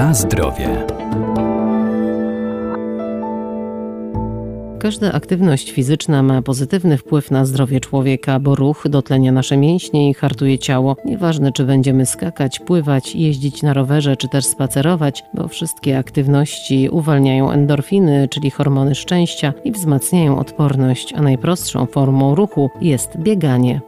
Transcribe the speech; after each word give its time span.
Na 0.00 0.14
zdrowie. 0.14 0.86
Każda 4.78 5.12
aktywność 5.12 5.70
fizyczna 5.72 6.22
ma 6.22 6.42
pozytywny 6.42 6.98
wpływ 6.98 7.30
na 7.30 7.44
zdrowie 7.44 7.80
człowieka, 7.80 8.40
bo 8.40 8.54
ruch 8.54 8.84
dotlenia 8.88 9.32
nasze 9.32 9.56
mięśnie 9.56 10.10
i 10.10 10.14
hartuje 10.14 10.58
ciało. 10.58 10.96
Nieważne, 11.04 11.52
czy 11.52 11.64
będziemy 11.64 12.06
skakać, 12.06 12.58
pływać, 12.58 13.14
jeździć 13.14 13.62
na 13.62 13.74
rowerze, 13.74 14.16
czy 14.16 14.28
też 14.28 14.44
spacerować, 14.44 15.24
bo 15.34 15.48
wszystkie 15.48 15.98
aktywności 15.98 16.88
uwalniają 16.88 17.50
endorfiny, 17.50 18.28
czyli 18.28 18.50
hormony 18.50 18.94
szczęścia 18.94 19.52
i 19.64 19.72
wzmacniają 19.72 20.38
odporność, 20.38 21.12
a 21.12 21.22
najprostszą 21.22 21.86
formą 21.86 22.34
ruchu 22.34 22.70
jest 22.80 23.18
bieganie. 23.18 23.80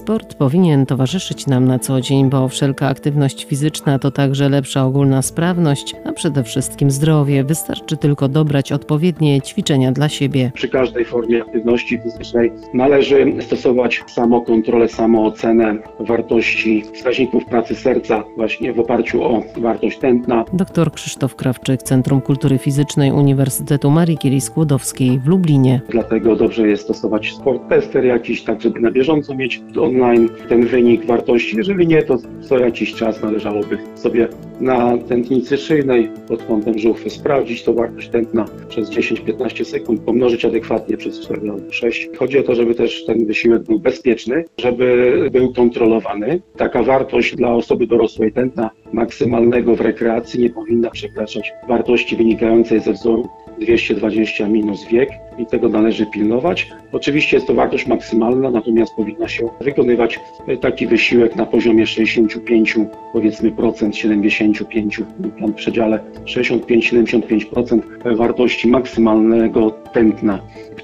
Sport 0.00 0.34
powinien 0.34 0.86
towarzyszyć 0.86 1.46
nam 1.46 1.64
na 1.64 1.78
co 1.78 2.00
dzień, 2.00 2.30
bo 2.30 2.48
wszelka 2.48 2.88
aktywność 2.88 3.44
fizyczna 3.44 3.98
to 3.98 4.10
także 4.10 4.48
lepsza 4.48 4.84
ogólna 4.86 5.22
sprawność, 5.22 5.94
a 6.04 6.12
przede 6.12 6.44
wszystkim 6.44 6.90
zdrowie. 6.90 7.44
Wystarczy 7.44 7.96
tylko 7.96 8.28
dobrać 8.28 8.72
odpowiednie 8.72 9.42
ćwiczenia 9.42 9.92
dla 9.92 10.08
siebie. 10.08 10.50
Przy 10.54 10.68
każdej 10.68 11.04
formie 11.04 11.42
aktywności 11.42 11.98
fizycznej 11.98 12.52
należy 12.74 13.32
stosować 13.40 14.04
samokontrolę, 14.06 14.88
samoocenę 14.88 15.76
wartości 16.00 16.84
wskaźników 16.94 17.44
pracy 17.44 17.74
serca 17.74 18.24
właśnie 18.36 18.72
w 18.72 18.80
oparciu 18.80 19.22
o 19.22 19.42
wartość 19.56 19.98
tętna. 19.98 20.44
Dr 20.52 20.92
Krzysztof 20.92 21.36
Krawczyk, 21.36 21.82
Centrum 21.82 22.20
Kultury 22.20 22.58
Fizycznej 22.58 23.12
Uniwersytetu 23.12 23.90
Marii 23.90 24.18
Curie 24.18 24.40
Skłodowskiej 24.40 25.18
w 25.18 25.26
Lublinie. 25.26 25.80
Dlatego 25.88 26.36
dobrze 26.36 26.68
jest 26.68 26.82
stosować 26.82 27.32
sport 27.32 27.68
tester 27.68 28.04
jakiś, 28.04 28.44
tak 28.44 28.62
żeby 28.62 28.80
na 28.80 28.90
bieżąco 28.90 29.34
mieć 29.34 29.62
online 29.90 30.28
ten 30.48 30.66
wynik 30.66 31.06
wartości. 31.06 31.56
Jeżeli 31.56 31.86
nie, 31.86 32.02
to 32.02 32.18
co 32.40 32.58
jakiś 32.58 32.94
czas 32.94 33.22
należałoby 33.22 33.78
sobie 33.94 34.28
na 34.60 34.98
tętnicy 34.98 35.56
szyjnej 35.56 36.10
pod 36.28 36.42
kątem 36.42 36.78
żuchwy 36.78 37.10
sprawdzić 37.10 37.62
tą 37.62 37.74
wartość 37.74 38.08
tętna 38.08 38.44
przez 38.68 38.90
10-15 38.90 39.64
sekund, 39.64 40.00
pomnożyć 40.00 40.44
adekwatnie 40.44 40.96
przez 40.96 41.20
4 41.20 41.40
albo 41.50 41.72
6. 41.72 42.08
Chodzi 42.18 42.38
o 42.38 42.42
to, 42.42 42.54
żeby 42.54 42.74
też 42.74 43.04
ten 43.04 43.26
wysiłek 43.26 43.62
był 43.62 43.80
bezpieczny, 43.80 44.44
żeby 44.58 45.28
był 45.32 45.52
kontrolowany. 45.54 46.40
Taka 46.56 46.82
wartość 46.82 47.36
dla 47.36 47.54
osoby 47.54 47.86
dorosłej 47.86 48.32
tętna 48.32 48.70
maksymalnego 48.92 49.76
w 49.76 49.80
rekreacji 49.80 50.40
nie 50.40 50.50
powinna 50.50 50.90
przekraczać 50.90 51.52
wartości 51.68 52.16
wynikającej 52.16 52.80
ze 52.80 52.92
wzoru 52.92 53.28
220 53.60 54.48
minus 54.48 54.84
wiek 54.84 55.10
i 55.38 55.46
tego 55.46 55.68
należy 55.68 56.06
pilnować. 56.06 56.70
Oczywiście 56.92 57.36
jest 57.36 57.46
to 57.46 57.54
wartość 57.54 57.86
maksymalna, 57.86 58.50
natomiast 58.50 58.94
powinna 58.94 59.28
się 59.28 59.48
wykonywać 59.60 60.20
taki 60.60 60.86
wysiłek 60.86 61.36
na 61.36 61.46
poziomie 61.46 61.86
65, 61.86 62.76
powiedzmy 63.12 63.50
procent, 63.50 63.96
75, 63.96 65.00
w 65.48 65.52
przedziale 65.54 66.00
65-75% 66.24 67.80
wartości 68.16 68.68
maksymalnego 68.68 69.70
tętna, 69.70 70.40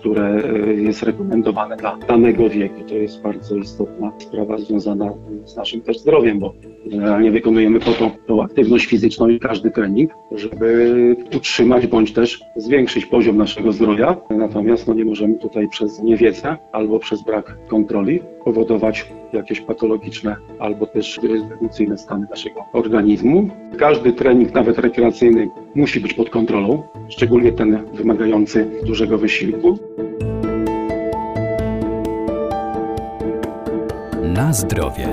które 0.06 0.42
jest 0.76 1.02
rekomendowane 1.02 1.76
dla 1.76 1.96
danego 1.96 2.48
wieku. 2.48 2.80
To 2.88 2.94
jest 2.94 3.22
bardzo 3.22 3.56
istotna 3.56 4.12
sprawa 4.18 4.58
związana 4.58 5.12
z 5.44 5.56
naszym 5.56 5.80
też 5.80 5.98
zdrowiem, 5.98 6.38
bo 6.38 6.54
generalnie 6.86 7.30
wykonujemy 7.30 7.80
po 7.80 7.90
to 7.92 8.10
tą 8.26 8.42
aktywność 8.42 8.86
fizyczną 8.86 9.28
i 9.28 9.40
każdy 9.40 9.70
trening, 9.70 10.10
żeby 10.32 11.16
utrzymać 11.36 11.86
bądź 11.86 12.12
też 12.12 12.40
zwiększyć 12.56 13.06
poziom 13.06 13.36
naszego 13.36 13.72
zdrowia. 13.72 14.16
Natomiast 14.30 14.88
no, 14.88 14.94
nie 14.94 15.04
możemy 15.04 15.34
tutaj 15.34 15.68
przez 15.68 16.02
niewiedzę 16.02 16.56
albo 16.72 16.98
przez 16.98 17.24
brak 17.24 17.58
kontroli 17.68 18.20
powodować 18.44 19.06
jakieś 19.36 19.60
patologiczne 19.60 20.36
albo 20.58 20.86
też 20.86 21.20
dysfunkcyjne 21.22 21.98
stany 21.98 22.26
naszego 22.30 22.60
organizmu. 22.72 23.48
Każdy 23.78 24.12
trening, 24.12 24.54
nawet 24.54 24.78
rekreacyjny, 24.78 25.48
musi 25.74 26.00
być 26.00 26.14
pod 26.14 26.30
kontrolą, 26.30 26.82
szczególnie 27.08 27.52
ten 27.52 27.84
wymagający 27.94 28.66
dużego 28.86 29.19
wysiłku. 29.19 29.78
Na 34.22 34.52
zdrowie. 34.52 35.08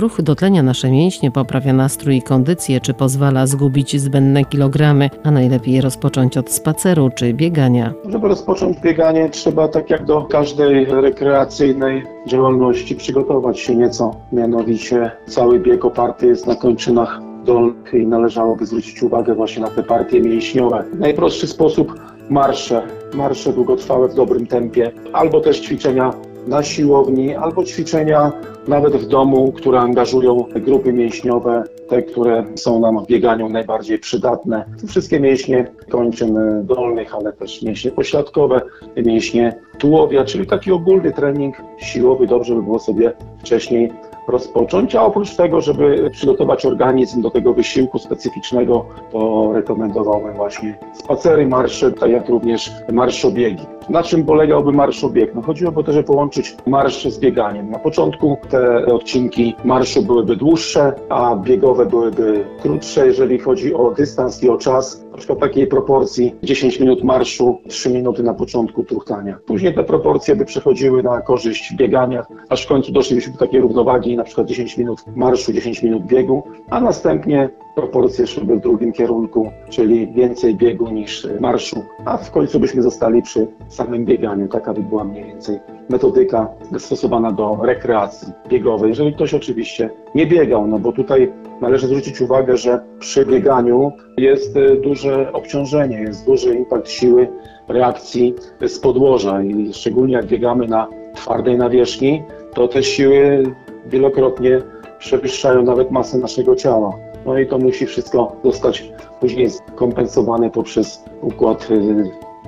Ruch 0.00 0.22
dotlenia 0.22 0.62
nasze 0.62 0.90
mięśnie, 0.90 1.30
poprawia 1.30 1.72
nastrój 1.72 2.16
i 2.16 2.22
kondycję, 2.22 2.80
czy 2.80 2.94
pozwala 2.94 3.46
zgubić 3.46 4.00
zbędne 4.00 4.44
kilogramy, 4.44 5.10
a 5.24 5.30
najlepiej 5.30 5.80
rozpocząć 5.80 6.36
od 6.36 6.50
spaceru 6.50 7.10
czy 7.14 7.34
biegania. 7.34 7.92
Żeby 8.08 8.28
rozpocząć 8.28 8.80
bieganie, 8.80 9.28
trzeba 9.28 9.68
tak 9.68 9.90
jak 9.90 10.04
do 10.04 10.22
każdej 10.22 10.84
rekreacyjnej 10.84 12.02
działalności 12.26 12.96
przygotować 12.96 13.60
się 13.60 13.76
nieco. 13.76 14.16
Mianowicie 14.32 15.10
cały 15.26 15.60
bieg 15.60 15.84
oparty 15.84 16.26
jest 16.26 16.46
na 16.46 16.54
kończynach 16.54 17.20
dolnych 17.44 17.94
i 17.94 18.06
należałoby 18.06 18.66
zwrócić 18.66 19.02
uwagę 19.02 19.34
właśnie 19.34 19.62
na 19.62 19.68
te 19.68 19.82
partie 19.82 20.20
mięśniowe. 20.20 20.84
Najprostszy 20.98 21.46
sposób 21.46 22.00
marsze, 22.30 22.82
marsze 23.14 23.52
długotrwałe 23.52 24.08
w 24.08 24.14
dobrym 24.14 24.46
tempie, 24.46 24.92
albo 25.12 25.40
też 25.40 25.60
ćwiczenia 25.60 26.10
na 26.50 26.62
siłowni, 26.62 27.34
albo 27.34 27.64
ćwiczenia 27.64 28.32
nawet 28.68 28.96
w 28.96 29.06
domu, 29.06 29.52
które 29.52 29.80
angażują 29.80 30.44
grupy 30.54 30.92
mięśniowe, 30.92 31.64
te, 31.88 32.02
które 32.02 32.44
są 32.56 32.80
nam 32.80 33.04
w 33.04 33.06
bieganiu 33.06 33.48
najbardziej 33.48 33.98
przydatne. 33.98 34.64
Wszystkie 34.88 35.20
mięśnie 35.20 35.66
kończyn 35.88 36.38
dolnych, 36.66 37.14
ale 37.14 37.32
też 37.32 37.62
mięśnie 37.62 37.90
pośladkowe, 37.90 38.60
mięśnie 38.96 39.56
tułowia, 39.78 40.24
czyli 40.24 40.46
taki 40.46 40.72
ogólny 40.72 41.12
trening 41.12 41.56
siłowy 41.78 42.26
dobrze 42.26 42.54
by 42.54 42.62
było 42.62 42.78
sobie 42.78 43.12
wcześniej 43.40 43.92
rozpocząć, 44.28 44.94
a 44.94 45.02
oprócz 45.02 45.36
tego, 45.36 45.60
żeby 45.60 46.10
przygotować 46.12 46.66
organizm 46.66 47.22
do 47.22 47.30
tego 47.30 47.54
wysiłku 47.54 47.98
specyficznego, 47.98 48.84
to 49.12 49.50
rekomendowałbym 49.54 50.34
właśnie 50.34 50.78
spacery, 50.94 51.46
marsze, 51.46 51.92
tak 51.92 52.10
jak 52.10 52.28
również 52.28 52.72
marszobiegi. 52.92 53.66
Na 53.88 54.02
czym 54.02 54.24
polegałby 54.24 54.72
marszobieg? 54.72 55.34
No 55.34 55.42
chodziłoby 55.42 55.80
o 55.80 55.82
to, 55.82 55.92
żeby 55.92 56.04
połączyć 56.04 56.56
marsz 56.66 57.08
z 57.08 57.18
bieganiem. 57.18 57.70
Na 57.70 57.78
początku 57.78 58.36
te 58.50 58.86
odcinki 58.86 59.54
marszu 59.64 60.02
byłyby 60.02 60.36
dłuższe, 60.36 60.92
a 61.08 61.36
biegowe 61.36 61.86
byłyby 61.86 62.44
krótsze, 62.62 63.06
jeżeli 63.06 63.38
chodzi 63.38 63.74
o 63.74 63.90
dystans 63.90 64.42
i 64.42 64.48
o 64.48 64.58
czas. 64.58 65.04
Przykład 65.16 65.38
takiej 65.38 65.66
proporcji 65.66 66.34
10 66.42 66.80
minut 66.80 67.04
marszu, 67.04 67.58
3 67.68 67.90
minuty 67.90 68.22
na 68.22 68.34
początku 68.34 68.84
truchtania. 68.84 69.38
Później 69.46 69.74
te 69.74 69.84
proporcje 69.84 70.36
by 70.36 70.44
przechodziły 70.44 71.02
na 71.02 71.20
korzyść 71.20 71.74
biegania, 71.74 72.26
aż 72.48 72.64
w 72.64 72.68
końcu 72.68 72.92
doszlibyśmy 72.92 73.32
do 73.32 73.38
takiej 73.38 73.60
równowagi, 73.60 74.16
na 74.16 74.24
przykład 74.24 74.46
10 74.46 74.78
minut 74.78 75.04
marszu, 75.16 75.52
10 75.52 75.82
minut 75.82 76.02
biegu, 76.06 76.42
a 76.70 76.80
następnie 76.80 77.50
proporcje 77.74 78.26
szłyby 78.26 78.56
w 78.56 78.60
drugim 78.60 78.92
kierunku, 78.92 79.50
czyli 79.68 80.12
więcej 80.12 80.54
biegu 80.54 80.90
niż 80.90 81.28
marszu, 81.40 81.82
a 82.04 82.16
w 82.16 82.30
końcu 82.30 82.60
byśmy 82.60 82.82
zostali 82.82 83.22
przy 83.22 83.46
samym 83.68 84.04
bieganiu. 84.04 84.48
Taka 84.48 84.74
by 84.74 84.82
była 84.82 85.04
mniej 85.04 85.24
więcej 85.24 85.58
metodyka 85.90 86.48
stosowana 86.78 87.32
do 87.32 87.58
rekreacji 87.62 88.32
biegowej. 88.48 88.88
Jeżeli 88.88 89.14
ktoś 89.14 89.34
oczywiście 89.34 89.90
nie 90.14 90.26
biegał, 90.26 90.66
no 90.66 90.78
bo 90.78 90.92
tutaj 90.92 91.32
należy 91.60 91.86
zwrócić 91.86 92.20
uwagę, 92.20 92.56
że 92.56 92.80
przy 92.98 93.26
bieganiu 93.26 93.92
jest 94.16 94.58
duże 94.82 95.32
obciążenie, 95.32 96.00
jest 96.00 96.26
duży 96.26 96.54
impact 96.54 96.88
siły 96.88 97.28
reakcji 97.68 98.34
z 98.66 98.78
podłoża 98.78 99.42
i 99.42 99.72
szczególnie 99.72 100.14
jak 100.14 100.26
biegamy 100.26 100.66
na 100.66 100.88
twardej 101.14 101.56
nawierzchni, 101.56 102.22
to 102.54 102.68
te 102.68 102.82
siły 102.82 103.42
wielokrotnie 103.86 104.62
przewyższają 104.98 105.62
nawet 105.62 105.90
masę 105.90 106.18
naszego 106.18 106.56
ciała. 106.56 106.92
No 107.26 107.38
i 107.38 107.46
to 107.46 107.58
musi 107.58 107.86
wszystko 107.86 108.36
zostać 108.44 108.92
później 109.20 109.50
skompensowane 109.50 110.50
poprzez 110.50 111.04
układ 111.22 111.68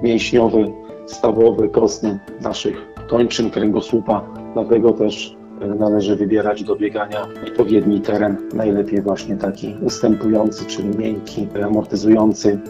mięśniowy, 0.03 0.73
stawowy, 1.07 1.69
kostny 1.69 2.19
naszych 2.41 2.92
kończyn 3.09 3.51
kręgosłupa. 3.51 4.23
Dlatego 4.55 4.93
też 4.93 5.37
należy 5.79 6.17
wybierać 6.17 6.65
do 6.65 6.77
biegania 6.77 7.27
odpowiedni 7.47 8.01
teren, 8.01 8.37
najlepiej 8.55 9.03
właśnie 9.03 9.37
taki 9.37 9.77
ustępujący, 9.83 10.67
czyli 10.67 10.99
miękki, 10.99 11.49
amortyzujący. 11.65 12.61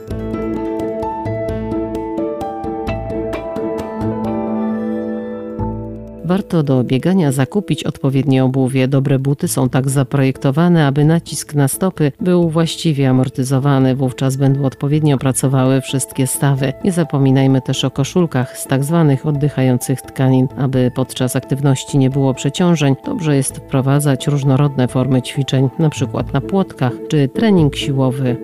Warto 6.33 6.63
do 6.63 6.85
biegania 6.85 7.33
zakupić 7.33 7.85
odpowiednie 7.85 8.45
obuwie. 8.45 8.89
Dobre 8.89 9.19
buty 9.19 9.49
są 9.49 9.69
tak 9.69 9.91
zaprojektowane, 9.91 10.87
aby 10.87 11.05
nacisk 11.05 11.55
na 11.55 11.69
stopy 11.69 12.13
był 12.21 12.51
właściwie 12.51 13.09
amortyzowany. 13.11 13.97
Wówczas 13.97 14.37
będą 14.37 14.65
odpowiednio 14.65 15.19
pracowały 15.19 15.81
wszystkie 15.81 16.27
stawy. 16.27 16.73
Nie 16.85 16.93
zapominajmy 16.93 17.61
też 17.61 17.85
o 17.85 17.91
koszulkach 17.91 18.59
z 18.59 18.67
tak 18.67 18.85
zwanych 18.85 19.27
oddychających 19.27 20.03
tkanin. 20.03 20.49
Aby 20.57 20.91
podczas 20.95 21.37
aktywności 21.37 21.99
nie 21.99 22.11
było 22.11 22.35
przeciążeń, 22.35 22.95
dobrze 23.05 23.37
jest 23.37 23.57
wprowadzać 23.57 24.27
różnorodne 24.27 24.89
formy 24.89 25.23
ćwiczeń, 25.23 25.69
np. 25.79 26.25
na 26.33 26.41
płotkach 26.41 26.93
czy 27.09 27.29
trening 27.29 27.77
siłowy. 27.77 28.37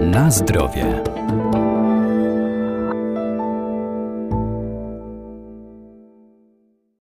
Na 0.00 0.30
zdrowie. 0.30 1.02